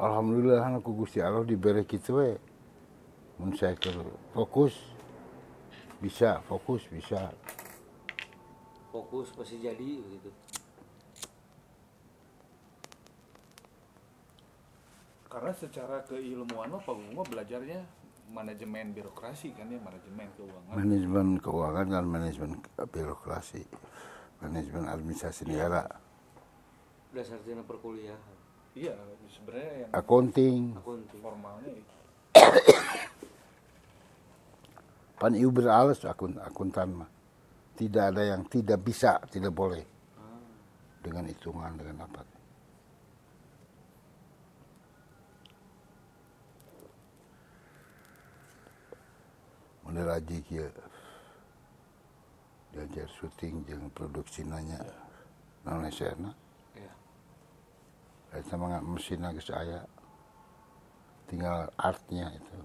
[0.00, 2.32] alhamdulillah aku Gusti Allah diberi kitu we.
[3.36, 3.92] Mun saya ke
[4.32, 4.72] fokus
[6.00, 7.28] bisa fokus bisa.
[8.88, 10.32] Fokus pasti jadi gitu
[15.30, 17.86] Karena secara keilmuan Pak Gugum mah belajarnya
[18.34, 20.74] manajemen birokrasi kan ya, manajemen keuangan.
[20.74, 22.50] manajemen keuangan dan manajemen
[22.90, 23.62] birokrasi.
[24.42, 25.86] Manajemen administrasi negara.
[27.14, 28.39] Dasarnya perkuliahan
[28.78, 28.94] Iya,
[29.34, 30.62] sebenarnya yang accounting.
[30.78, 31.94] Akunting formalnya itu.
[35.20, 37.10] pan ieu beralas akun akuntan mah.
[37.74, 39.82] Tidak ada yang tidak bisa tidak boleh.
[40.14, 40.38] Ah,
[41.02, 42.22] dengan hitungan dengan apa.
[49.82, 50.70] Model aja kia
[52.70, 54.78] diajar syuting jeung produksi nanya.
[55.66, 56.30] Naon esena
[58.30, 59.82] ya eta mah mesin geus aya.
[61.26, 62.56] Tinggal artnya itu.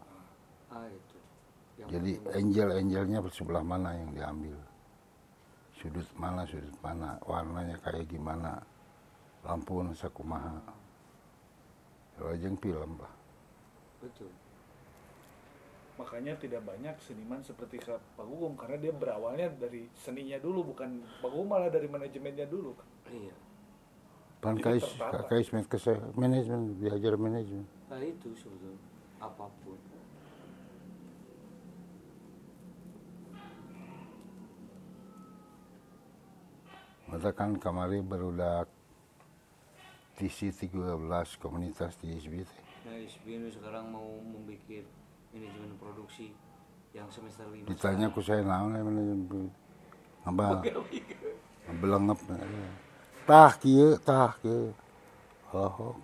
[0.73, 1.17] Ah itu.
[1.75, 4.57] Yang jadi angel-angelnya sebelah mana yang diambil?
[5.75, 7.19] Sudut mana sudut mana?
[7.27, 8.57] Warnanya kayak gimana?
[9.45, 10.85] Lampu sakumaha
[12.15, 13.13] kalau jeung film lah
[13.99, 14.31] betul.
[15.95, 20.99] Makanya tidak banyak seniman seperti Kak Pak Gugum karena dia berawalnya dari seninya dulu bukan
[21.23, 22.75] Pak Gugum malah dari manajemennya dulu.
[23.09, 23.31] iya
[24.45, 24.85] pan kais
[25.25, 25.49] kais
[26.13, 28.77] manajemen diajar manajemen nah itu sebetulnya.
[29.17, 29.79] Apa pun.
[37.09, 38.69] Mata kan kamari barudak
[40.19, 42.61] TC 13 komunitas di SB teh.
[42.85, 44.85] nah SBN sekarang mau membuat
[45.33, 46.37] manajemen produksi
[46.93, 47.65] yang semester lima.
[47.65, 49.49] Ditanya ku saya naon ya manajemen
[50.25, 50.61] apa
[51.81, 52.19] belengep
[53.25, 54.73] tah kieu tah kieu.
[55.53, 55.97] Oh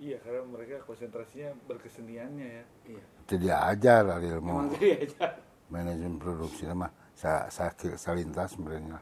[0.00, 2.64] Iya, karena mereka konsentrasinya berkeseniannya ya.
[2.88, 3.04] iya.
[3.36, 5.36] Diajar dari emang ilmu tadi aja
[5.68, 6.88] manajemen produksi mah.
[7.12, 7.68] Sa, sa,
[8.00, 8.96] salintas sebenarnya.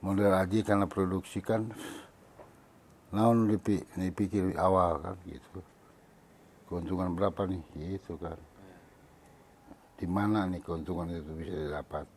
[0.00, 1.68] Model aja karena produksi kan
[3.12, 5.60] naon dipi, dipikir awal kan gitu.
[6.72, 7.60] Keuntungan berapa nih?
[7.76, 8.40] Gitu kan
[10.00, 12.08] di mana nih keuntungan itu bisa didapat?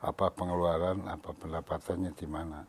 [0.00, 2.64] Apa pengeluaran apa pendapatannya di mana?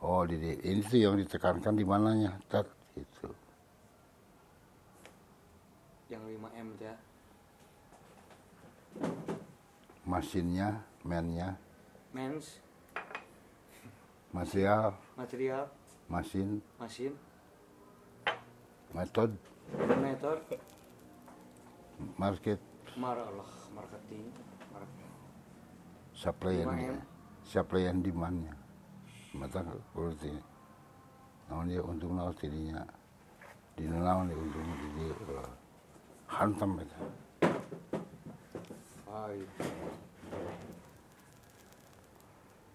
[0.00, 2.64] Oh di, di- ini tuh yang ditekankan di mananya tat
[2.96, 3.28] gitu.
[6.08, 6.94] Yang 5 M ya
[10.06, 11.58] mesinnya mennya.
[12.14, 12.62] Mens.
[14.30, 14.94] Material.
[15.18, 15.66] Material.
[16.06, 16.62] Mesin.
[16.78, 17.12] Mesin.
[18.94, 19.34] Metode
[19.98, 20.38] meter
[22.16, 22.60] market
[22.96, 24.32] mar Allah marketing.
[24.72, 25.12] Marketing
[26.16, 26.98] supply and 5M.
[27.44, 28.56] supply and demandnya
[29.36, 29.60] mata
[29.92, 30.32] berarti
[31.52, 32.80] naon dia untung naon tidinya
[33.76, 35.50] di naon dia untung di dia eh,
[36.32, 37.00] hantam itu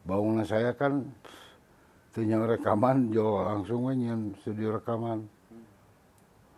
[0.05, 1.01] bangunan saya kan
[2.13, 5.23] tanya rekaman jo langsung nyeun studio rekaman.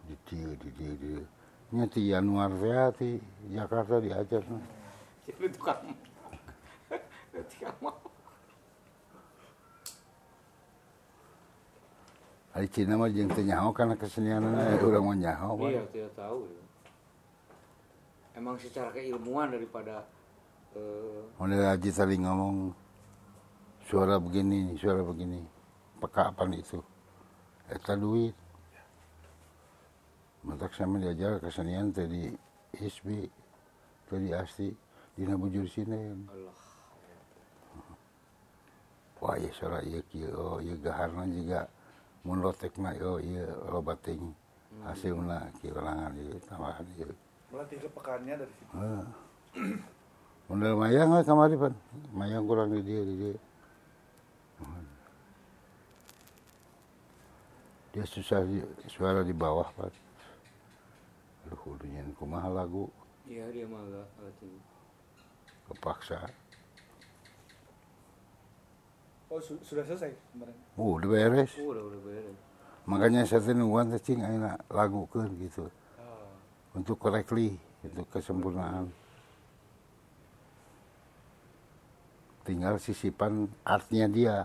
[0.03, 1.42] Di dia di dia di dia
[1.73, 3.09] nya ti Januar teh ti
[3.49, 4.45] Jakarta diajar
[5.25, 5.81] jadi tukang
[7.49, 7.97] tukang mau
[12.53, 14.45] Hari Cina mah jeung teu nyaho kana kesenian
[14.85, 16.63] urang mah nyaho iya tidak tahu ya.
[18.37, 20.05] emang secara keilmuan daripada
[20.77, 22.83] eh, Model Haji tadi ngomong
[23.89, 25.41] suara begini, suara begini.
[26.01, 26.81] Peka apa itu?
[27.69, 28.42] Eta duit.
[30.43, 32.27] Mantak sama diajar kesenian tadi
[32.75, 33.31] ISB,
[34.11, 34.67] tadi ASTI,
[35.15, 36.11] dina bujur sini.
[36.27, 36.55] Allah
[39.23, 41.63] Wah ya suara iya kieu, oh iya gaharna juga
[42.27, 44.19] mun lotekna oh iya loba ting.
[44.83, 47.07] Hasilna kieu langan ieu tambahan ieu.
[47.47, 48.73] Melatih kepekaannya dari situ.
[48.75, 49.07] Ah.
[50.51, 51.71] Model mayang we kamari pan.
[52.11, 53.33] Mayang kurang di dia di dia.
[57.95, 59.93] Dia susah di- suara di bawah pan.
[61.55, 62.89] Kudunya kumaha lagu
[63.29, 63.65] iya dia
[64.39, 64.73] tinggi
[65.69, 66.19] kepaksa.
[69.31, 70.53] Oh, su- sudah selesai kemarin.
[70.77, 71.51] Uh, udah beres.
[71.57, 72.37] oh, udah udah beres
[72.83, 75.71] Makanya saya nungguan cing ayeuna lagu keur gitu.
[75.97, 76.27] Oh.
[76.75, 78.91] Untuk correctly, untuk kesempurnaan.
[82.43, 84.37] Tinggal sisipan artnya dia.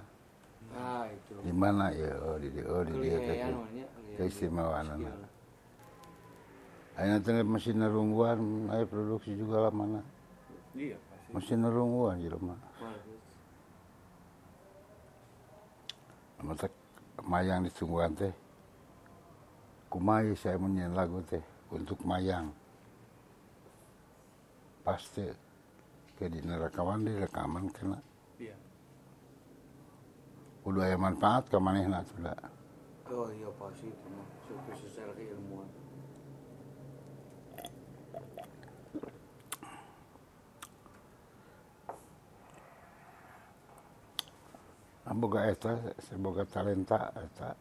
[0.70, 2.14] ah itu Di mana ya?
[2.22, 3.18] Oh, di dia, oh, di dia.
[4.14, 5.18] Keistimewaan anak.
[6.98, 10.02] Ayeuna teh mesin nerungguan, aya produksi juga lah mana.
[10.74, 11.30] Iya, pasti.
[11.30, 12.58] Mesin nerungguan jelema.
[12.58, 13.22] Bagus.
[16.42, 16.66] Mata
[17.22, 18.34] mayang ditungguan teh.
[19.86, 21.38] Kumai saya menyanyi lagu teh
[21.70, 22.50] untuk mayang.
[24.82, 25.22] Pasti
[26.18, 28.02] ke di nerakawan di rekaman kena.
[28.42, 28.58] Iya.
[30.66, 32.34] Udah aya manfaat ke manehna sudah.
[33.06, 35.77] Oh iya pasti mah Suku secara keilmuan.
[45.16, 45.72] boga eta
[46.20, 47.56] boga talenta eta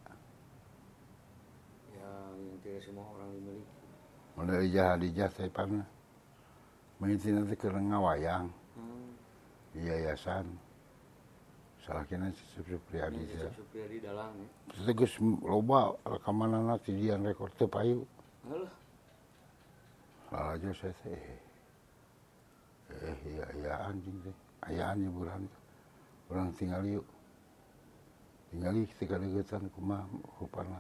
[1.96, 3.76] ya yang tidak semua orang dimiliki
[4.36, 5.88] mulai ijah adijah saya pernah
[7.00, 9.10] meniti nanti kerengah wayang hmm.
[9.80, 10.46] yayasan
[11.88, 17.48] salah kena Cecep Supriyadi ya, Cecep Supriyadi dalang ya Terus loba rekaman anak tidian rekor
[17.56, 18.04] teu payu
[18.44, 18.68] Halo
[20.28, 21.24] Lala aja saya teh
[22.92, 24.36] Eh iya iya anjing teh
[24.68, 25.42] Ayaan ya bulan
[26.28, 27.08] Orang tinggal yuk
[28.52, 30.08] Tinggal yuk ketika degetan kumaha
[30.40, 30.80] rupana.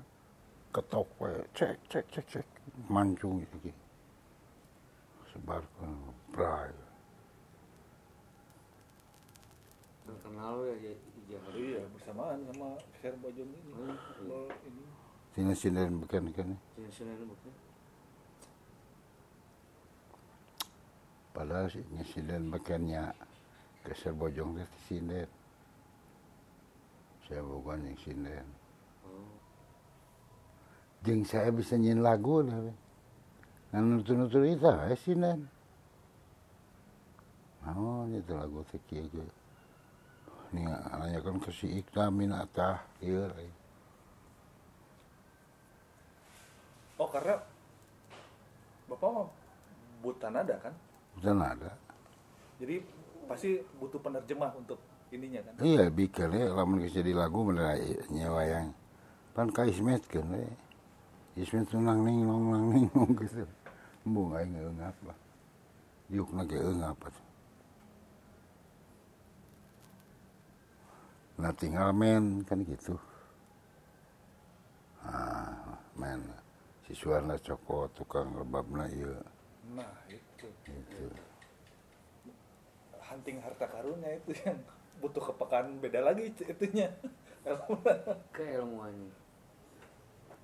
[0.73, 2.47] Ketok we cek cek cek cek
[2.87, 3.71] mancung gitu ki.
[5.31, 5.91] Sebarkan
[6.31, 6.71] bray.
[10.07, 10.93] terkenal ya ya
[11.27, 11.39] ya.
[11.51, 13.91] Iya, bersamaan sama Sher Bojong ini.
[14.15, 14.83] Kalau ini
[15.37, 16.49] Tina sinden beken kan.
[16.89, 17.53] Sini bukan.
[21.29, 23.13] Padahal si sinden bekennya
[23.85, 25.29] ke Serbojong teh sinden.
[27.27, 28.47] Saya bukan yang sinden.
[29.03, 29.27] Oh.
[31.03, 32.55] Jeung saya bisa nyin lagu lah.
[32.55, 32.73] we.
[33.75, 35.51] Ngan nutur-nutur itu eh sinden.
[37.67, 39.27] Oh, itu lagu teh kieu ge.
[40.55, 43.51] Nih ananya kan ke si Ikna Minatah ieu lain.
[46.95, 47.43] Oh, karena
[48.87, 49.27] Bapak mah
[49.99, 50.71] buta nada kan?
[51.19, 51.75] Bukan ada.
[52.55, 52.79] Jadi
[53.27, 54.79] pasti butuh penerjemah untuk
[55.11, 55.53] ininya kan?
[55.63, 57.79] Iya, bikin ya, lamun geus jadi lagu bener
[58.11, 58.67] nyewa yang.
[59.33, 60.43] Pan ka Ismet kan we.
[61.37, 63.45] Ismet tuh nang ning nong nang ning nong gitu.
[64.05, 65.17] Embung aing ngeungap lah.
[66.09, 66.97] Yukna ge eungap.
[71.37, 72.97] Nah tinggal men kan gitu.
[75.05, 76.25] Ah, men.
[76.87, 79.11] Si Suarna Coko tukang rebabna ieu
[79.75, 80.47] Nah, itu.
[80.63, 81.05] gitu.
[83.03, 84.55] Hunting harta karunnya itu yang
[84.99, 86.89] butuh kepekaan beda lagi itu- itunya.
[88.35, 89.11] Keilmuannya.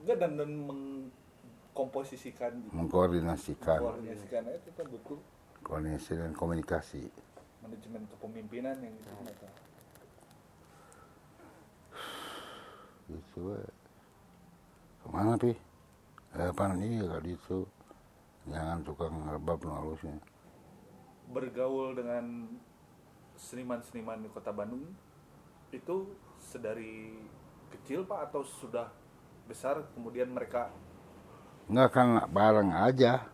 [0.04, 2.72] Enggak dan, dan mengkomposisikan gitu.
[2.76, 5.20] Mengkoordinasikan Koordinasikan itu kan butuh
[5.64, 7.08] koordinasi dan komunikasi.
[7.64, 9.48] manajemen kepemimpinan yang itu ternyata.
[13.08, 13.60] gitu we.
[15.00, 15.52] ke mana pi
[16.34, 17.68] eh pan iya kali itu
[18.48, 20.16] jangan tukang rebab nu halusnya
[21.30, 22.48] bergaul dengan
[23.44, 24.88] seniman-seniman di kota Bandung
[25.70, 26.08] itu
[26.40, 27.12] sedari
[27.70, 28.88] kecil pak atau sudah
[29.44, 30.72] besar kemudian mereka
[31.66, 33.28] enggak kan bareng aja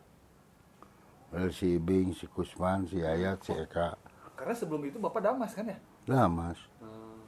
[1.30, 3.94] Dari si Bing, si Kusman, si Ayat, si Eka
[4.34, 5.78] karena sebelum itu bapak damas kan ya
[6.08, 7.22] lah mas Hmm.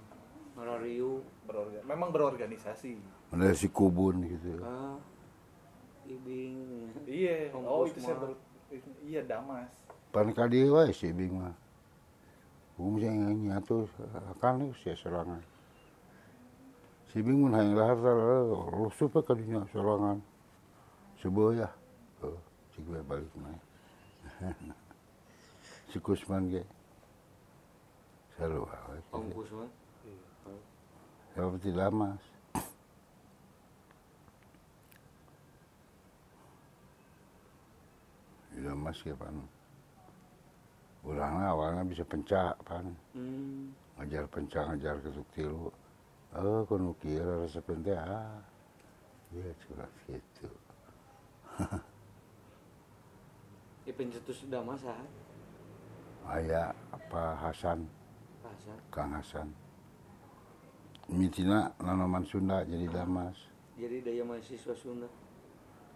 [0.53, 1.21] Marariu.
[1.43, 2.97] Berorga- memang berorganisasi
[3.29, 4.97] dari si Kubun gitu Ah.
[6.03, 6.57] Ibing.
[7.05, 7.07] ya.
[7.07, 8.33] iya oh itu saya baru
[9.01, 9.69] iya damas
[10.09, 11.53] pan kadi wae si Bing mah
[12.81, 13.85] Hukum saya nyatu
[14.33, 15.37] akan nih saya serangan
[17.13, 18.01] si Bing mun hayang lahar
[18.73, 20.17] lu supa kadinya serangan
[21.21, 21.69] sebuah ya
[22.25, 22.41] oh,
[22.73, 23.53] cik gue balik mah.
[25.93, 26.65] Si Kusman ge.
[28.33, 29.69] Selalu awet Om Kusman.
[31.37, 32.23] ya tidak mas
[38.57, 38.97] tidak mas
[41.01, 43.73] ya Urangna awalnya bisa pencak pan Hmm.
[43.97, 45.69] ngajar pencak ngajar ketuk tilu
[46.33, 48.37] oh kuno kira rasa teh ah
[49.33, 50.49] iya curhat gitu
[53.81, 54.93] Ya pencetus sudah masa.
[56.37, 57.89] ayah apa Hasan
[58.45, 58.73] Rasa.
[58.93, 59.49] Kang Hasan
[61.09, 63.33] mitina nanaman Sunda jadi damas
[63.73, 65.09] Jadi daya mahasiswa Sunda.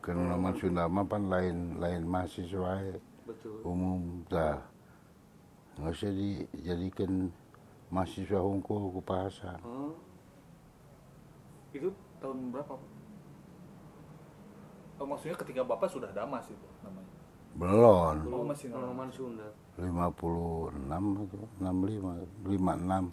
[0.02, 2.98] Kan nanaman Sunda mah pan lain lain mahasiswa.
[3.30, 3.62] Betul.
[3.62, 4.58] umum dah
[5.76, 7.12] nggak usah dijadikan
[7.90, 9.94] mahasiswa hukum ku Pak Hasan Oh.
[11.72, 12.92] itu tahun berapa Pak?
[14.96, 17.12] oh, maksudnya ketika bapak sudah damas itu namanya
[17.56, 19.48] belum Oh, masih Tanaman Sunda.
[19.76, 19.92] 56
[21.24, 23.12] atau 65 56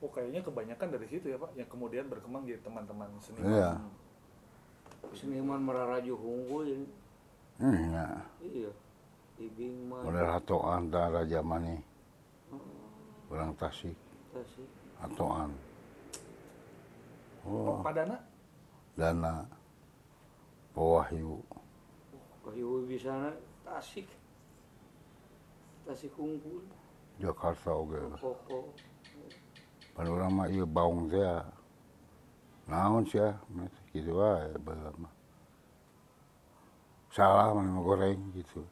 [0.00, 3.70] oh kayaknya kebanyakan dari situ ya pak yang kemudian berkembang jadi teman-teman seniman Iya.
[5.14, 6.88] seniman meraraju hunggul ini.
[7.60, 8.06] Hmm, ya.
[8.40, 8.70] Iya.
[9.40, 10.04] Ibing mah.
[10.04, 11.76] Mulai hatoan da raja mani.
[12.52, 12.60] Oh.
[13.32, 13.96] Orang Tasik.
[14.32, 14.68] Tasik.
[15.00, 15.50] Hatoan.
[17.44, 17.76] Oh.
[17.76, 17.78] oh.
[17.80, 18.16] Padana?
[18.96, 19.44] Dana.
[20.76, 21.40] Powahyu.
[22.44, 23.32] Powahyu bisa
[23.64, 24.08] Tasik.
[25.88, 26.64] Tasik unggul.
[27.20, 28.00] Jakarta oge.
[28.00, 28.24] Okay.
[28.24, 28.66] Oh, oh, oh.
[29.92, 31.20] Pada orang mah iya baung teh
[32.70, 33.34] naon sia?
[33.90, 35.12] Gitu wae baheula mah
[37.10, 38.62] salah mana mah goreng gitu.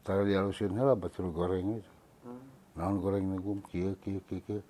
[0.00, 1.92] Tara dialusin heula batur goreng itu.
[2.24, 2.40] Hmm.
[2.72, 4.62] naon goreng nagum kieu kieu kieu kieu.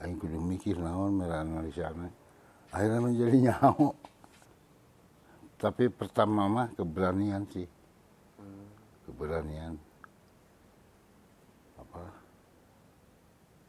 [0.00, 2.08] Aing kudu mikir naon merah analisana
[2.72, 3.92] akhirnya menjadi nyaho.
[5.60, 7.68] Tapi pertama mah keberanian sih.
[8.40, 8.68] Hmm.
[9.04, 9.76] keberanian.
[11.76, 12.02] Apa?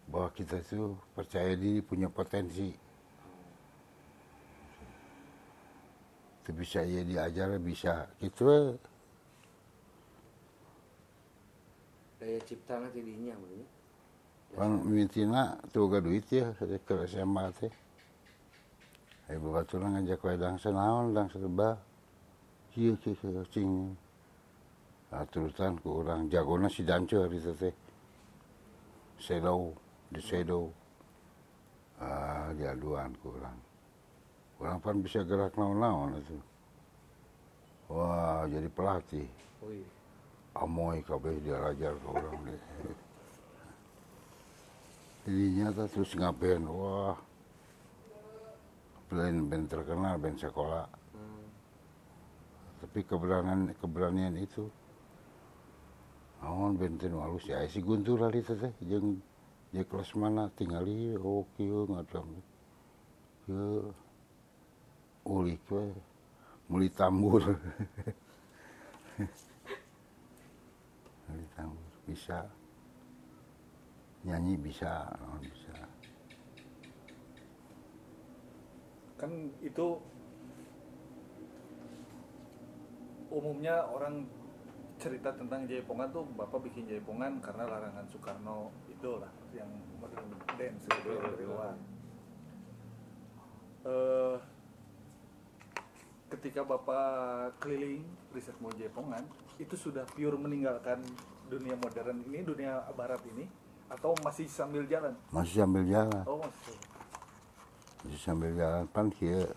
[0.07, 2.84] Bahwa kita itu percaya diri punya potensi
[6.45, 8.05] itu bisa ya diajar bisa.
[8.21, 8.45] Gitu.
[8.45, 8.77] We.
[12.21, 13.65] Daya ciptana tidinya bener.
[14.53, 16.53] kan mitina tuh gak duit ya.
[16.53, 17.73] Ke SMA teh.
[19.25, 21.81] Ibu baturan ngajak wae dangsa naon dangsa tebal.
[22.69, 23.97] Kieu kieu kieu cing.
[25.09, 27.73] Nah, terusan ku urang jagona si Danco hari itu teh.
[29.17, 29.73] Shadow
[30.13, 30.69] di shadow.
[31.97, 33.64] Ah diaduan ku urang
[34.61, 36.37] urang pan bisa gerak naon-naon itu
[37.91, 39.27] wah jadi pelatih
[39.61, 39.85] Wih.
[40.55, 42.61] amoy kabeh dia ajar ke orang deh.
[45.25, 47.17] Jadinya tuh terus ngapain, wah
[49.09, 50.85] band band terkenal band sekolah.
[51.17, 51.45] Hmm.
[52.85, 54.69] Tapi keberanian keberanian itu,
[56.39, 59.17] naon band teh nu alus ya si Guntur teh teh jeung
[59.73, 62.29] di kelas mana tinggali oh kieu ngadam.
[63.43, 63.91] Kieu
[65.25, 65.89] ulik we
[66.69, 67.41] muli tambur.
[71.25, 72.45] muli tambur bisa
[74.25, 75.73] nyanyi bisa naon bisa
[79.15, 79.97] kan itu
[83.33, 84.27] umumnya orang
[84.95, 89.67] cerita tentang Jaipongan tuh bapak bikin Jaipongan karena larangan Soekarno itu lah yang
[89.99, 91.75] modern dance gitu yang dari luar.
[93.85, 94.37] Eh,
[96.35, 98.03] ketika bapak keliling
[98.35, 99.23] riset mau Jaipongan
[99.55, 100.99] itu sudah pure meninggalkan
[101.47, 103.47] dunia modern ini dunia barat ini
[103.87, 105.15] atau masih sambil jalan?
[105.31, 106.75] masih sambil jalan Oh masih.
[108.03, 109.47] masih sambil jalan pan kieu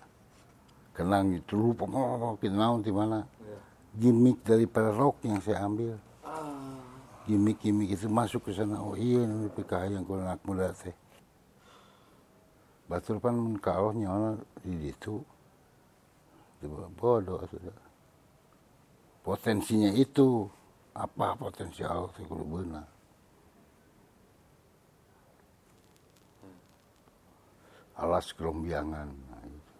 [0.95, 3.59] kenang itu lupa oh, kita naon di mana Ya.
[3.99, 6.79] gimmick daripada rock yang saya ambil Ah.
[7.27, 10.95] gimmick-gimmick itu masuk ke sana oh iya ini PKH yang kurang anak muda teh
[12.87, 15.21] batur pan kalau nyawa di itu
[16.67, 17.79] bodoh sudah
[19.23, 20.51] potensinya itu
[20.99, 22.89] apa potensial teh kudu beunang
[27.99, 29.75] alas kelombiangan nah, itu.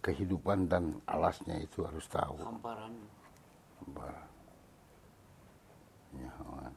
[0.00, 2.92] kehidupan dan alasnya itu harus tahu Hamparan.
[3.96, 4.12] Bar.
[6.12, 6.74] Ya, man.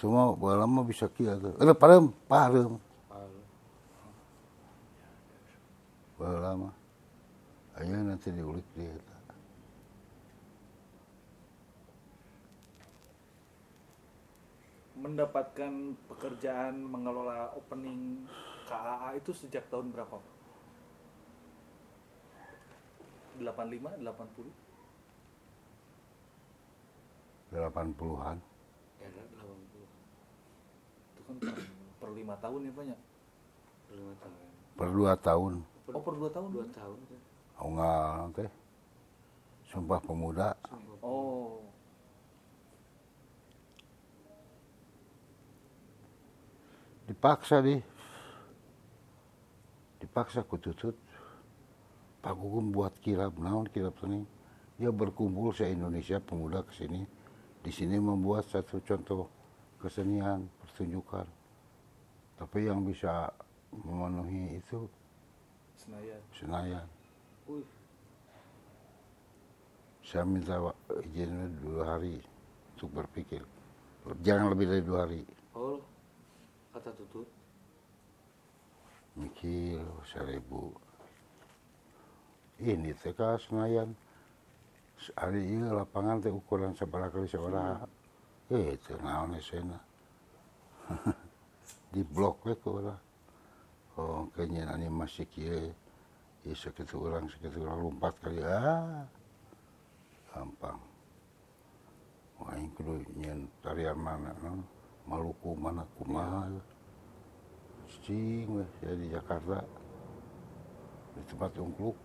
[0.00, 1.52] Semua lama bisa kia tuh.
[1.60, 2.80] Ada parem, parem.
[6.20, 6.72] Lama.
[7.76, 8.96] Ayo nanti diulik dia.
[15.00, 18.28] mendapatkan pekerjaan mengelola opening
[18.68, 20.20] KAA itu sejak tahun berapa?
[23.40, 24.52] 85, 80?
[27.56, 28.36] 80-an.
[29.00, 29.39] Era
[31.38, 31.38] 80.
[31.38, 31.66] Itu kan
[32.00, 32.98] per, lima tahun ya banyak.
[33.94, 34.36] Lima tahun.
[34.74, 35.52] Per dua tahun.
[35.90, 36.48] Oh per dua tahun?
[36.50, 36.98] Dua tahun.
[37.60, 38.50] Oh enggak, teh.
[39.70, 40.56] Sumpah pemuda.
[41.04, 41.62] Oh,
[47.10, 47.74] Dipaksa di.
[49.98, 50.94] Dipaksa ku tutut.
[52.22, 54.22] Pak Gugum buat kirab, naon kirab seni.
[54.78, 57.02] Dia berkumpul se Indonesia pemuda ke sini.
[57.60, 59.26] Di sini membuat satu contoh
[59.82, 60.46] kesenian,
[60.80, 61.28] pertunjukan.
[62.40, 63.28] Tapi yang bisa
[63.68, 64.88] memenuhi itu
[65.76, 66.20] Senayan.
[66.32, 66.86] Senayan.
[70.00, 70.56] Saya minta
[71.12, 72.16] izin dua hari
[72.76, 73.44] untuk berpikir.
[74.24, 75.20] Jangan lebih dari dua hari.
[75.52, 75.76] Oh.
[76.72, 77.28] Kata tutut.
[79.20, 80.72] Mikir seribu.
[82.56, 83.92] Ini ka Senayan.
[85.16, 87.84] Hari ini lapangan teh ukuran seberapa kali seberapa.
[88.52, 89.89] Eh, itu naon esena.
[91.92, 93.02] Di blok we ke urang
[93.98, 95.74] oh kayaknya animasi kieu
[96.46, 98.40] ieu sakitu urang sakitu urang lompat kali.
[98.40, 99.04] Ah
[100.30, 100.78] gampang.
[102.40, 104.62] Wah, aing kudu nyen tarian mana no?
[105.04, 106.46] Maluku mana kumaha?
[108.06, 109.60] Cing weh saya di Jakarta.
[111.18, 111.98] Di tempat ungkluk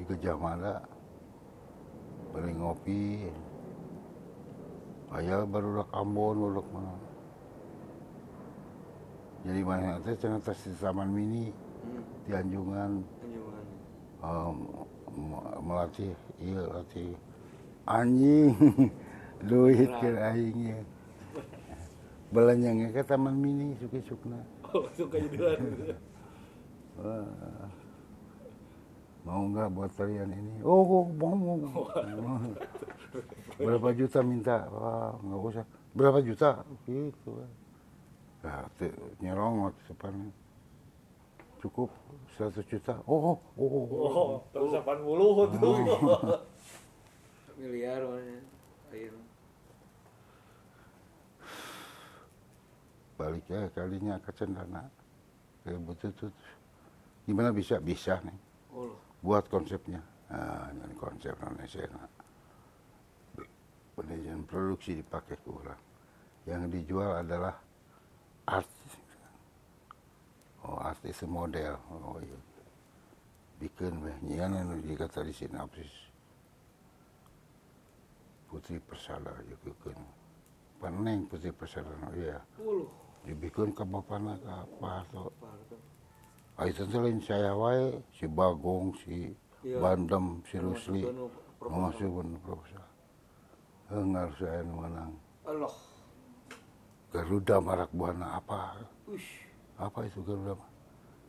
[0.00, 0.80] di Gejah Mada
[2.32, 3.28] beli ngopi
[5.08, 6.94] Aya baru udah Ambon baru mana.
[9.46, 11.48] Jadi mana teh cenah di Taman Mini
[11.78, 12.92] Hmm, di Anjungan.
[13.22, 13.64] Anjungan.
[14.20, 14.56] um,
[15.64, 16.12] melatih
[16.42, 17.14] iya latih.
[17.88, 18.52] Anjing
[19.48, 20.80] duit ke aing ya
[22.28, 24.36] belanja ke taman mini suki sukna.
[24.68, 25.16] Oh, suka.
[27.00, 27.24] Wah.
[29.28, 30.54] mau nggak buat kalian ini?
[30.64, 32.40] Oh kok mau mau
[33.60, 34.64] berapa juta minta?
[34.72, 35.64] Wah nggak usah.
[35.92, 36.64] Berapa juta?
[36.88, 37.32] Gitu.
[38.40, 40.12] Nah, te- nyerong waktu depan.
[41.60, 41.90] Cukup
[42.40, 42.94] 100 juta.
[43.04, 43.86] Oh oh oh, oh.
[43.92, 45.76] Oh, terus 80 tuh.
[47.60, 48.38] Miliar mana?
[53.18, 54.86] Balik ya kalinya ke cendana.
[55.66, 56.32] Ke bututut
[57.28, 57.76] gimana bisa?
[57.82, 58.38] Bisa nih
[58.72, 59.07] Oh, loh.
[59.22, 60.00] Buat konsepnya.
[60.28, 61.88] Nah ini konsep Indonesia
[63.98, 65.82] manajemen produksi dipakai ke orang.
[66.46, 67.58] Yang dijual adalah
[68.46, 68.94] artis.
[70.62, 71.74] Oh artis model.
[71.90, 72.38] Oh iya.
[73.58, 75.90] Bikin nyian anu dikata di sinapsis
[78.46, 79.98] Putri Persada juga kan
[80.78, 82.38] Peneng Putri Persada oh iya.
[83.26, 85.26] Dibikin ke bapana ke apa atau
[86.66, 89.30] Itu tuh lain saya wae si Bagong, si
[89.66, 89.82] Iya.
[89.82, 91.02] Bandem, si Rusli,
[91.58, 92.86] Memasukkan proposal.
[93.90, 95.18] Enggak saya menang.
[95.42, 95.74] Allah.
[97.10, 98.78] Garuda Marak Buana apa?
[99.10, 99.42] Ush.
[99.74, 100.54] Apa itu Garuda?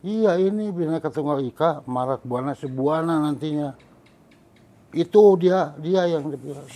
[0.06, 3.74] Iya ini Bineka Tunggal Ika Marak Buana sebuana nantinya.
[4.94, 6.70] Itu dia dia yang dibilang.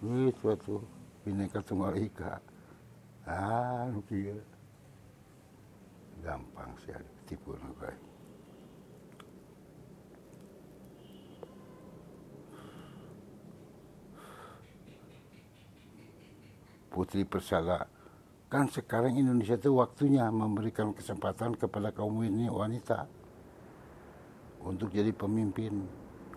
[0.00, 0.82] Itu tuh
[1.28, 2.40] Bineka Tunggal Ika.
[3.28, 4.40] Ah, kieu.
[6.24, 7.11] Gampang sih
[16.92, 17.88] Putri Persada.
[18.52, 23.08] Kan sekarang Indonesia itu waktunya memberikan kesempatan kepada kaum ini wanita
[24.60, 25.88] untuk jadi pemimpin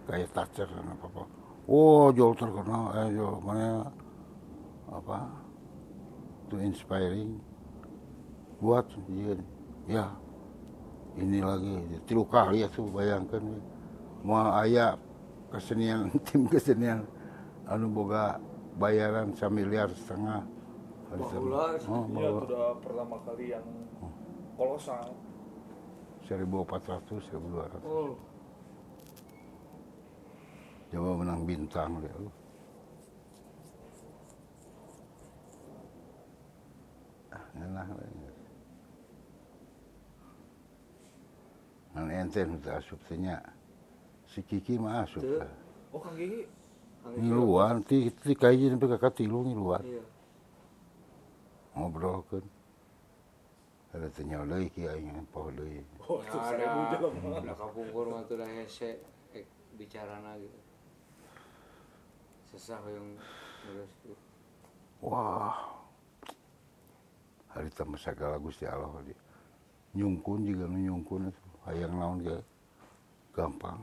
[0.07, 1.23] kayak Thatcher dan apa apa.
[1.67, 3.91] Oh, jauh terkenal, eh, jauh mana
[4.87, 5.27] apa?
[6.47, 7.35] Itu inspiring
[8.63, 9.35] buat dia
[9.85, 10.07] ya
[11.15, 11.73] ini lagi
[12.03, 13.43] tilu kali ya tuh bayangkan
[14.25, 14.99] mau ayah
[15.47, 17.07] kesenian tim kesenian
[17.65, 18.39] anu boga
[18.75, 20.43] bayaran miliar setengah.
[21.15, 21.47] Sabtu.
[21.87, 23.63] oh, bawa sudah pertama kali yang
[24.59, 25.15] kolosal.
[26.27, 28.17] 1400 1200 Oh.
[30.89, 32.31] coba menang bintang dia lu.
[41.95, 43.39] Nang ente nu teu asup teh nya.
[44.27, 45.23] Si Kiki mah asup.
[45.23, 45.47] Teu.
[45.95, 46.43] Oh Kang Kiki.
[47.05, 49.79] Ngiluan, ti ti kaiji sampai kakak tilu ngiluan.
[49.85, 50.03] Iya.
[51.77, 52.43] Ngobrol kan.
[53.95, 55.79] Ada tanya lagi kia ingin poh lagi.
[56.03, 56.65] Oh, ada.
[56.99, 58.99] Nah, hmm, kapungkur mah tuh dah hese
[59.79, 60.59] bicarana gitu.
[62.51, 63.15] Sesah yang
[63.63, 64.15] nulis itu.
[64.99, 65.79] Wah.
[67.55, 69.15] Hari tambah segala Gusti Allah dia.
[69.95, 71.44] Nyungkun juga nyungkun itu.
[71.65, 72.37] Hayang naon ge
[73.33, 73.81] gampang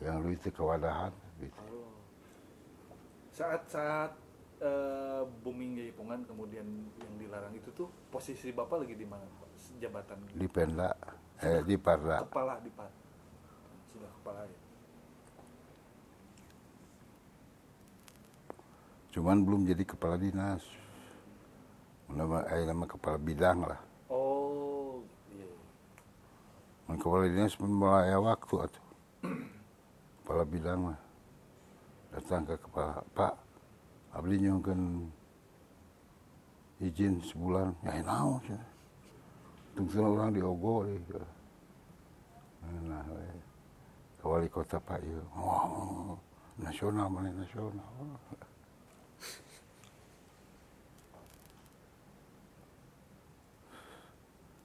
[0.00, 1.60] yang lu itu kewadahan gitu.
[1.60, 1.92] Allah.
[3.36, 4.12] Saat saat
[4.64, 6.64] eh, booming Jaipongan kemudian
[7.00, 9.24] yang dilarang itu tuh posisi Bapak lagi di mana?
[9.80, 10.92] Jabatan di Penda
[11.40, 12.90] eh di Parda kepala di Pak.
[13.92, 14.58] Sudah kepala ya.
[19.10, 20.62] cuman belum jadi kepala dinas
[22.06, 23.80] nama eh, nama kepala bidang lah
[24.10, 24.69] Oh.
[26.90, 28.86] Mun kepala dinas pun mulai waktu atuh.
[30.26, 30.90] Kepala bidang
[32.10, 33.30] datang ke kepala Pak
[34.10, 35.06] abdi nyungkeun
[36.82, 38.58] izin sebulan ya naon sih.
[39.78, 40.98] Tunggu orang diogo deh.
[42.82, 43.06] Nah,
[44.26, 45.22] wali kota Pak ieu.
[45.38, 46.18] Oh,
[46.58, 47.86] nasional mana nasional.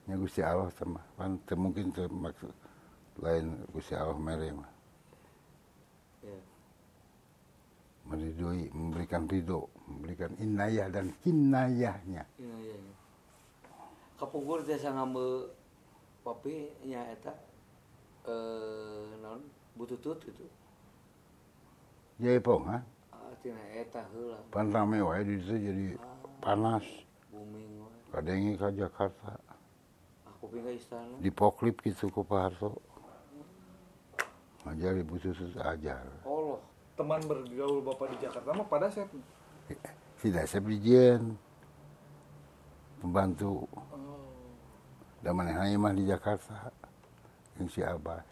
[0.05, 2.53] Ya Gusti Allah sama, kan mungkin teu maksud
[3.17, 4.71] lain Gusti Allah mere mah.
[6.21, 6.37] Ya.
[8.05, 12.77] meridoi memberikan ridho memberikan inayah dan kinayahnya iya.
[14.15, 15.51] Kapungkur teh sangambe
[16.23, 17.35] papi nya eta
[18.25, 19.43] eh naon
[19.75, 20.45] bututut gitu.
[22.23, 22.79] Jaipong ha
[23.11, 25.85] Ah tina eta heula pan rame wae di situ jadi
[26.39, 26.85] panas
[27.27, 27.99] booming wae.
[28.15, 29.35] kadengi ke Jakarta.
[31.19, 32.81] Di poklip gitu ku Pak Harto.
[34.65, 36.05] Ngajar ibu susu ajar.
[36.25, 36.61] Allah.
[36.95, 39.03] teman bergaul bapak di Jakarta mah pada saya
[40.23, 41.35] tidak saya bijian
[43.03, 43.67] pembantu.
[43.67, 44.31] Oh,
[45.19, 46.71] dan mana mah di Jakarta.
[47.59, 48.27] Yang si Abbas.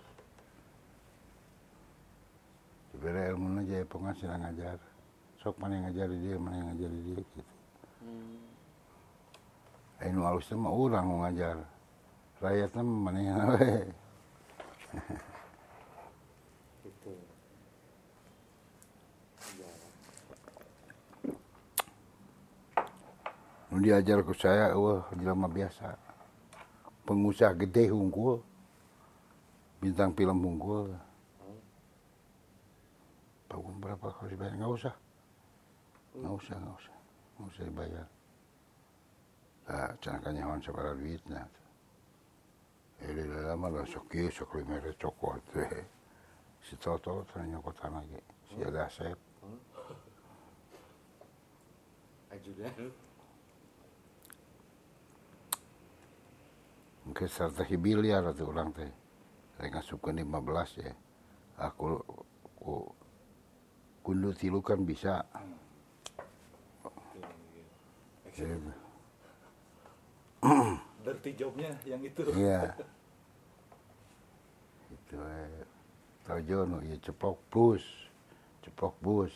[2.92, 4.78] Sebenarnya ilmu aja ya pengasih ngajar.
[5.40, 7.54] Sok mana yang ngajari dia mana yang ngajari dia gitu.
[8.04, 8.40] Hmm.
[10.04, 11.58] Ainu alusnya mah orang mau ngajar
[12.44, 12.84] rakyatnya
[13.24, 13.72] yang we.
[16.84, 17.12] Gitu.
[23.84, 25.96] Diajar ke saya, wah jelema biasa.
[27.04, 28.40] Pengusaha gede unggul.
[29.84, 30.96] Bintang film unggul.
[33.52, 34.56] Bangun berapa kalau dibayar?
[34.56, 34.96] Nggak usah.
[36.16, 36.96] Nggak usah, nggak usah.
[37.36, 38.08] Nggak usah dibayar.
[39.64, 41.44] Nah, canakan nyawan sabara duitnya.
[41.44, 41.63] Eh,
[43.12, 45.44] di lama lah sok ieu sok lima ratus cokot.
[46.64, 48.20] Si Toto tanya nyokotan lagi.
[48.48, 49.20] Si ada asep.
[52.32, 52.92] Ajudan.
[57.04, 58.92] Mungkin strategi biliar atau orang teh.
[59.60, 60.94] Saya ngasupkan 15 ya.
[61.60, 62.00] Aku,
[62.48, 62.74] aku
[64.02, 65.20] kundu tilu kan bisa.
[68.34, 68.56] Jadi,
[71.04, 72.74] dirty jobnya yang itu Iya.
[74.90, 75.64] Itu eh.
[76.24, 77.84] Tojo no, ya ceplok bus.
[78.64, 79.36] Ceplok bus.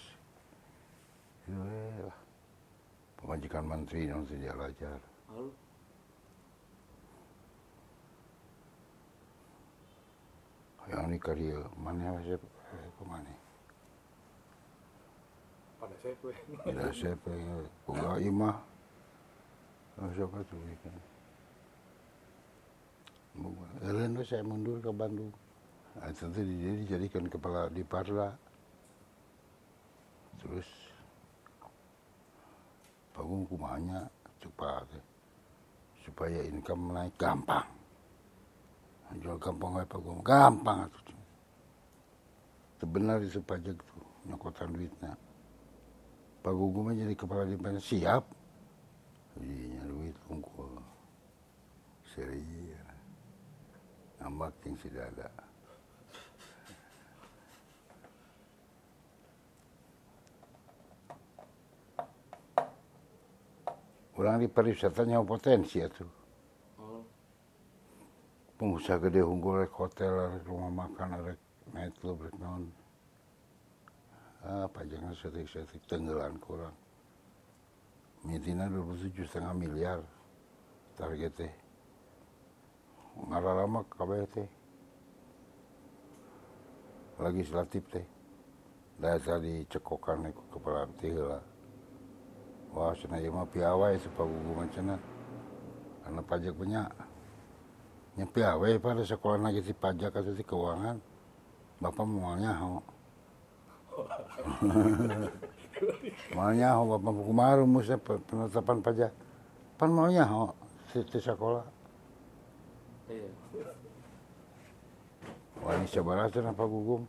[1.43, 2.11] Itu eh.
[3.19, 4.99] Pemajikan menteri yang tidak belajar.
[5.27, 5.51] Lalu
[10.87, 12.39] Yang ini karya mana saya
[12.95, 13.33] ke mana?
[15.77, 16.15] pada saya
[16.63, 18.55] Tidak saya imah.
[19.97, 20.59] Oh, siapa tuh?
[23.85, 25.29] Eren saya mundur ke Bandung.
[25.97, 28.33] Nah, tentu dia dijadikan kepala di Parla.
[30.37, 30.69] Terus
[33.17, 34.05] bangun kumanya
[34.37, 34.85] cepat
[36.05, 37.65] supaya income naik gampang.
[39.17, 41.17] Jual gampang aja pagum gampang atuh.
[42.77, 45.17] Sebenar itu pajak tuh nyokotan duitnya.
[46.45, 48.23] Pagugum jadi kepala dinas siap.
[49.41, 50.77] Iya duit unggul.
[52.13, 52.56] Serius.
[54.27, 55.31] Ngambak yang sudah ada.
[64.19, 66.11] Orang di pariwisatanya potensi ya tuh.
[66.75, 67.07] oh,
[68.59, 71.39] pengusaha gede unggul rek hotel rek rumah makan rek
[71.71, 72.67] nightclub rek naon
[74.43, 76.75] ah pajangan setik-setik tenggelan kurang
[78.27, 79.99] mitina 27 setengah miliar
[80.99, 81.31] target
[83.17, 84.47] teh ngarah lama kabeh teh
[87.17, 88.05] legislatif teh.
[88.97, 91.41] Dari tadi cekokan ku kepala teh lah.
[92.73, 95.01] Wah cenah ieu mah piawai supaya guguman cenah
[96.03, 96.87] karena pajak banyak
[98.17, 100.97] nyepi awe pada sekolah lagi si pajak atau si keuangan.
[101.77, 102.81] Bapak mau nyaho.
[106.33, 109.13] Mau nyaho bapak kemarin musa penetapan pajak.
[109.77, 110.53] Pan mau nyaho
[110.89, 111.61] si, si sekolah
[113.11, 113.29] iya.
[115.63, 117.03] wah ini sebaratan apa gugum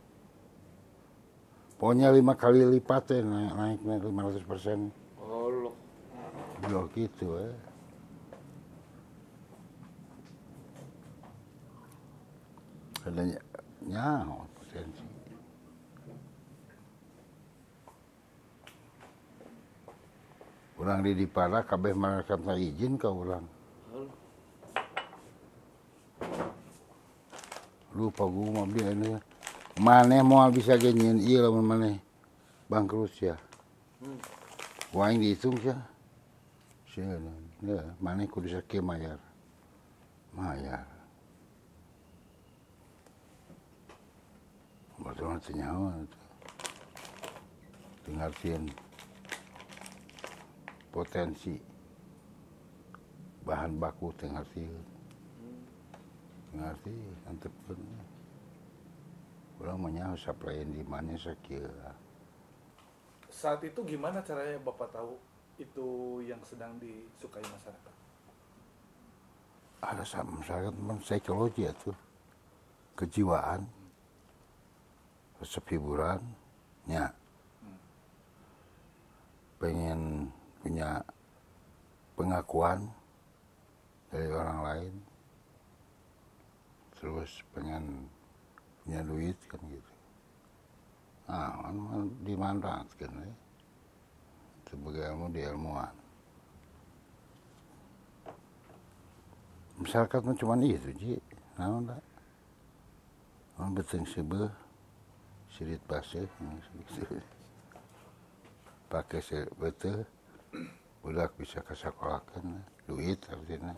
[1.79, 5.73] pokoknya lima kali lipat ya naik naik naik lima ratus persen Allah.
[6.67, 7.55] Yo gitu eh
[13.07, 13.45] ada ny-
[13.87, 15.07] nyaho potensi
[20.79, 23.43] Orang di Dipara kabeh mereka izin ke orang.
[27.95, 29.17] Lupa gue mau beli ini.
[29.79, 31.89] Mana mau bisa genyen iya lamun mana
[32.67, 33.39] bangkrut ya.
[34.03, 34.19] Hmm.
[34.93, 35.77] Yang dihitung ya.
[36.89, 37.05] Sih,
[37.63, 39.21] ya, mana kudu sakit mayar.
[40.33, 40.83] Mayar.
[44.99, 46.19] Betul nanti nyawa itu.
[48.09, 48.63] Dengartiin
[50.91, 51.55] potensi
[53.47, 54.98] bahan baku dengartiin.
[56.53, 56.95] Ngerti,
[57.29, 57.81] antepkeun.
[59.59, 61.67] Urang mah nyaho supply di mana sakit.
[63.29, 65.15] saat itu gimana caranya bapak tahu
[65.61, 67.95] itu yang sedang disukai masyarakat?
[69.79, 71.91] Ada sama masyarakat memang psikologi itu.
[72.97, 73.63] Kejiwaan.
[75.39, 76.19] Resep hiburan
[76.89, 77.07] ya
[79.59, 80.31] pengen
[80.63, 81.03] punya
[82.15, 82.87] pengakuan
[84.07, 84.93] dari orang lain
[86.99, 88.05] terus pengen
[88.83, 89.93] punya duit kan gitu.
[91.31, 93.31] Nah kan dimanfaatkan ya.
[94.69, 95.95] Sebagai ilmu di ilmuwan.
[99.79, 101.13] Masyarakat mah cuma itu ji.
[101.55, 102.03] Naon tak
[103.59, 104.47] Orang beteng sebeh
[105.51, 107.19] sirit basah gitu.
[108.87, 110.07] pakai sebetulnya
[111.03, 113.75] budak bisa kasakolakan duit artinya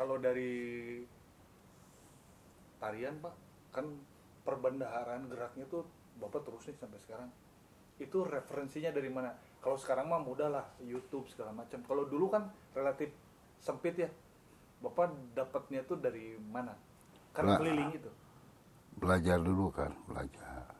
[0.00, 0.96] kalau dari
[2.80, 3.36] tarian pak
[3.68, 3.84] kan
[4.48, 5.84] perbendaharaan geraknya tuh
[6.16, 7.28] bapak terus nih sampai sekarang.
[8.00, 9.36] Itu referensinya dari mana?
[9.60, 11.84] Kalau sekarang mah mudah lah YouTube segala macam.
[11.84, 13.12] Kalau dulu kan relatif
[13.60, 14.08] sempit ya.
[14.80, 16.72] Bapak dapatnya tuh dari mana?
[17.36, 17.58] Karena Lah.
[17.60, 18.10] keliling itu.
[18.90, 20.72] belajar dulu kan belajar.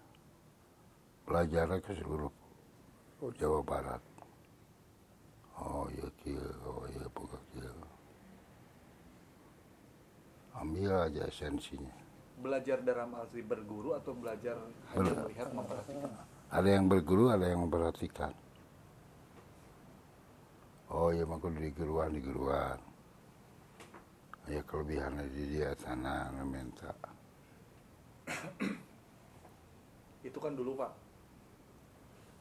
[1.28, 2.33] Belajar ke seluruh
[3.37, 4.02] Jawa Barat.
[5.61, 7.90] Oh iya kieu oh iya boga kieu
[10.61, 11.92] ambil aja esensinya.
[12.40, 14.57] Belajar dalam arti berguru atau belajar
[14.92, 16.11] hanya Ber- melihat memperhatikan?
[16.51, 18.33] Ada yang berguru ada yang memperhatikan.
[20.90, 22.79] Oh mah kudu di geruan di geruan
[24.51, 26.90] ya kelebihannya di dia sana minta.
[30.27, 30.92] Itu kan dulu pak.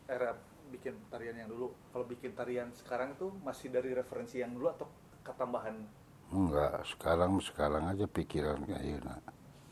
[0.10, 0.34] Era
[0.74, 1.70] bikin tarian yang dulu.
[1.94, 4.90] Kalau bikin tarian sekarang tuh masih dari referensi yang dulu atau
[5.22, 5.86] ketambahan
[6.30, 9.10] enggak sekarang sekarang aja pikiran kayak gitu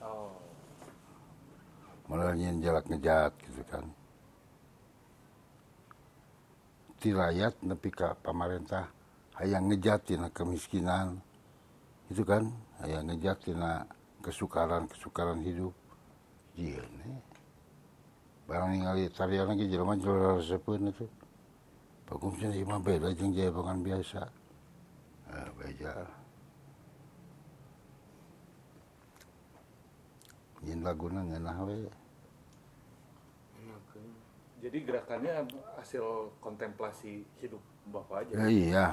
[0.02, 0.34] oh.
[2.10, 3.86] Malah nyen jalak ngejat gitu kan.
[6.98, 8.90] Ti rakyat nepi ka pamarentah
[9.38, 11.20] hayang ngejat tina kemiskinan.
[12.10, 12.50] Itu kan?
[12.82, 13.86] Hayang ngejat tina
[14.24, 15.76] kesukaran kesukaran hidup.
[16.58, 17.22] Iya nih
[18.48, 21.06] barang ningali tarian lagi jelema jelema resepeun itu.
[22.08, 24.22] Bagusnya ieu mah beda jeung jayabangan biasa.
[25.28, 26.08] Ah beda
[30.88, 31.78] laguna ngeunah we.
[33.60, 34.10] Enakeun.
[34.64, 35.34] jadi gerakannya
[35.76, 38.88] hasil kontemplasi hidup bapak aja Ya, iya.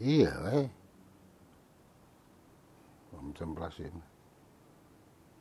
[0.00, 0.58] Iya, we.
[3.10, 3.90] Kontemplasi.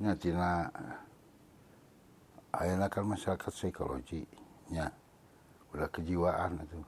[0.02, 0.68] Nya tina
[2.50, 4.26] ayeuna kan masyarakat psikologi
[4.74, 4.90] nya
[5.70, 6.82] udah kejiwaan itu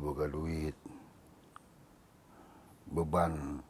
[0.00, 0.76] boga duit
[2.92, 3.60] beban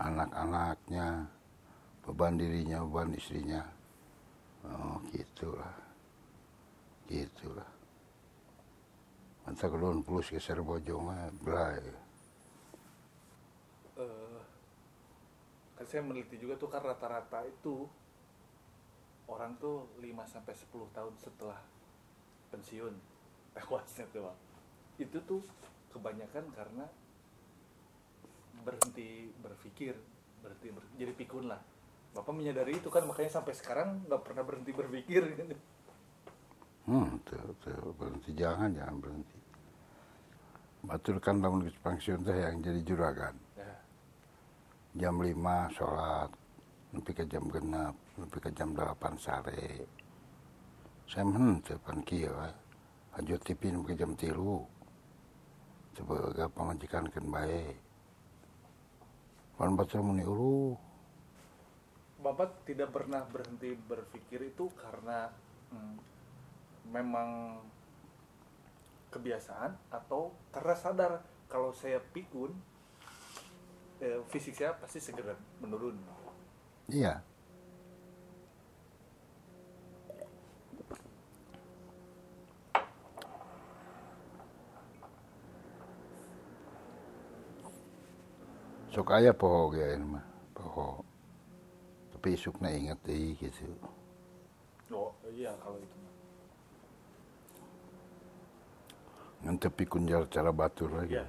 [0.00, 1.28] anak-anaknya
[2.04, 3.64] beban dirinya beban istrinya.
[4.64, 5.72] Oh gitulah.
[7.08, 7.68] Gitulah.
[9.44, 11.84] Mantap kedon plus geser bojong mah belai
[13.94, 14.40] Eh,
[15.76, 17.86] kan saya meneliti juga tuh kan rata-rata itu
[19.28, 21.60] orang tuh 5 sampai 10 tahun setelah
[22.50, 22.94] pensiun.
[23.54, 24.32] Tewasnya tuh
[24.98, 25.42] itu tuh
[25.90, 26.86] kebanyakan karena
[28.62, 29.94] berhenti berpikir
[30.38, 31.58] berhenti ber- jadi pikun lah
[32.14, 35.42] bapak menyadari itu kan makanya sampai sekarang nggak pernah berhenti berpikir gitu.
[36.86, 39.38] Hmm, tuh, tuh, berhenti jangan, jangan berhenti.
[40.84, 43.34] Batur kan bangun pensiun teh yang jadi juragan.
[43.56, 43.72] ya
[45.00, 45.32] Jam 5
[45.74, 46.30] sholat,
[46.92, 49.88] nepi ke jam genap, nepi ke jam 8 sare.
[51.08, 52.36] Saya henteu pan kieu.
[53.16, 55.96] Ajo TV nepi ke jam 3.
[55.96, 57.64] Coba gak pamajikan kan bae.
[59.56, 60.76] Pan batur muni uru.
[62.24, 65.28] Bapak tidak pernah berhenti berpikir itu karena
[65.68, 65.96] hmm,
[66.88, 67.60] memang
[69.12, 71.12] kebiasaan atau karena sadar
[71.52, 72.56] kalau saya pikun
[74.00, 76.00] eh, fisik saya pasti segera menurun.
[76.88, 77.20] Iya.
[88.94, 90.33] Sok aya poho ge mah, poho.
[92.32, 93.68] Isuk na ingat deui gitu.
[94.92, 95.98] Oh iya kalau itu.
[99.44, 101.20] Ngan tepi kunjar cara batur lagi.
[101.20, 101.26] Iya.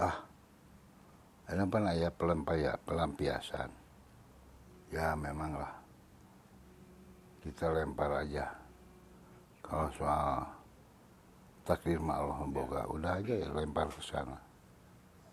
[0.00, 0.16] Ah.
[1.50, 3.74] Ada apa aya pelampaya, pelampiasan.
[4.94, 5.74] Ya memanglah.
[7.42, 8.54] Kita lempar aja.
[9.58, 10.46] Kalau soal
[11.66, 14.38] takdir Allah boga, udah aja ya lempar ke sana.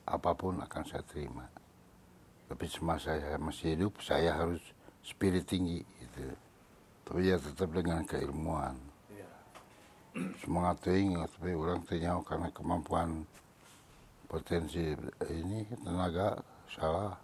[0.10, 1.46] Apa pun akan saya terima.
[2.48, 4.64] Tapi semasa saya masih hidup, saya harus
[5.04, 6.36] spirit tinggi gitu.
[7.08, 8.76] tapi ya tetap dengan keilmuan
[9.08, 9.32] Iya.
[10.44, 13.24] semangat ting tapi orang ternyata karena kemampuan
[14.28, 14.92] potensi
[15.32, 16.36] ini tenaga
[16.68, 17.16] salah